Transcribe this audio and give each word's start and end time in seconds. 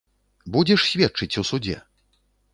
Будзеш 0.55 0.85
сведчыць 0.93 1.39
у 1.43 1.45
судзе? 1.51 1.77